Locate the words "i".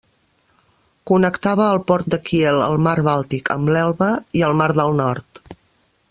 4.41-4.45